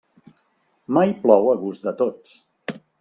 Mai 0.97 1.13
plou 1.25 1.49
a 1.51 1.53
gust 1.67 1.87
de 1.91 1.93
tots. 2.01 2.33